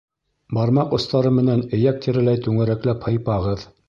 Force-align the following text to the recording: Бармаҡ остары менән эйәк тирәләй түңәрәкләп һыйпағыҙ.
Бармаҡ 0.57 0.95
остары 0.97 1.31
менән 1.35 1.61
эйәк 1.79 1.99
тирәләй 2.05 2.39
түңәрәкләп 2.47 3.07
һыйпағыҙ. 3.11 3.67